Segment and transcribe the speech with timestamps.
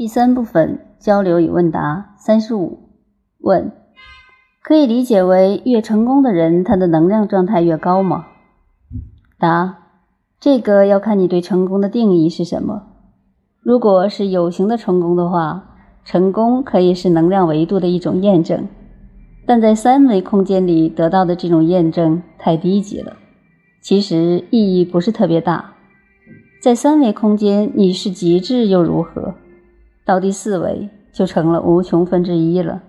[0.00, 2.88] 第三部分交流与问答三十五
[3.38, 3.70] 问，
[4.62, 8.24] 可以理解为越成功的人，他的能量状态越高吗？
[9.38, 9.76] 答：
[10.40, 12.84] 这个要看你对成功的定义是什么。
[13.60, 18.66] 如果是有形的成功的话，成功可以是能量维度的一种验证，
[19.44, 23.18] 但在三维空间里得到的这种验证太低级了，
[23.82, 25.74] 其实意义不是特别大。
[26.62, 29.34] 在三维空间你是极致又如何？
[30.04, 32.82] 到第四维就成了无穷分之一了。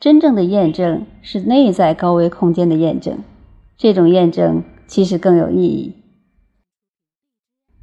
[0.00, 3.18] 真正的验证是内在高维空间的验证，
[3.76, 5.94] 这种验证其实更有意义。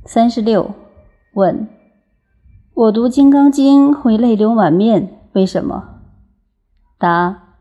[0.05, 0.71] 三十六
[1.33, 1.67] 问：
[2.73, 5.99] 我读《金刚经》会泪流满面，为什么？
[6.97, 7.55] 答：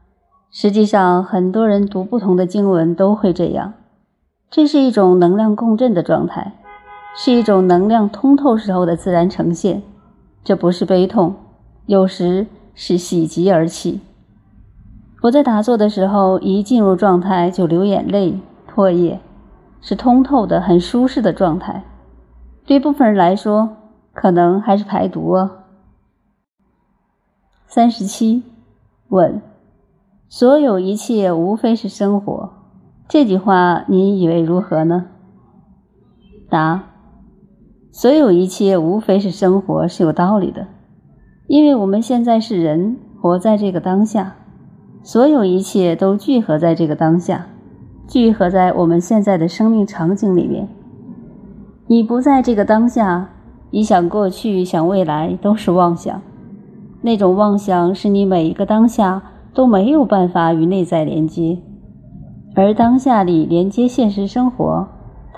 [0.50, 3.74] 实际上，很多人读不同的经文都会这样。
[4.50, 6.54] 这是一种能量共振的状态，
[7.14, 9.82] 是一种能量通透时候的自然呈现。
[10.42, 11.36] 这不是悲痛，
[11.86, 14.00] 有时是喜极而泣。
[15.22, 18.40] 我在打坐的时候，一进入状态就流眼泪、
[18.72, 19.20] 唾液，
[19.80, 21.84] 是通透的、很舒适的状态。
[22.64, 23.76] 对部分人来说，
[24.12, 25.50] 可能还是排毒哦。
[27.66, 28.44] 三十七
[29.08, 29.42] 问：
[30.28, 32.50] 所有一切无非是生活，
[33.08, 35.06] 这句话你以为如何呢？
[36.48, 36.84] 答。
[37.90, 40.66] 所有一切无非是生活，是有道理的，
[41.46, 44.36] 因为我们现在是人，活在这个当下，
[45.02, 47.46] 所有一切都聚合在这个当下，
[48.06, 50.68] 聚合在我们现在的生命场景里面。
[51.86, 53.30] 你不在这个当下，
[53.70, 56.20] 你想过去、想未来都是妄想，
[57.00, 59.22] 那种妄想是你每一个当下
[59.54, 61.58] 都没有办法与内在连接，
[62.54, 64.86] 而当下里连接现实生活。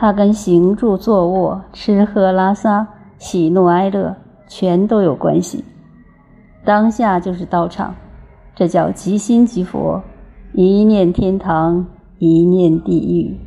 [0.00, 4.16] 它跟行住坐卧、吃喝拉撒、喜怒哀乐
[4.48, 5.62] 全都有关系。
[6.64, 7.94] 当下就是道场，
[8.54, 10.02] 这叫即心即佛，
[10.54, 11.84] 一念天堂，
[12.18, 13.38] 一念地狱。